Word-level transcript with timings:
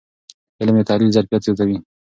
علم 0.59 0.75
د 0.79 0.81
تحلیل 0.89 1.09
ظرفیت 1.15 1.41
زیاتوي. 1.45 1.77